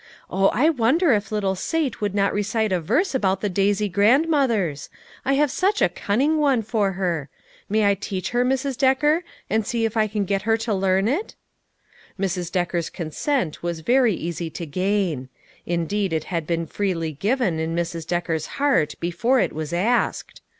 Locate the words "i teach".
7.85-8.31